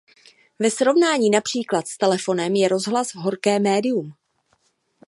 Ve 0.59 0.71
srovnání 0.71 1.29
například 1.29 1.87
s 1.87 1.97
telefonem 1.97 2.55
je 2.55 2.67
"rozhlas" 2.67 3.15
horké 3.15 3.59
médium. 3.59 4.13